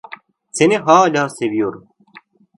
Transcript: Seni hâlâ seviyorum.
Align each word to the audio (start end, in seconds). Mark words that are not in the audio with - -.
Seni 0.51 0.77
hâlâ 0.77 1.29
seviyorum. 1.29 1.87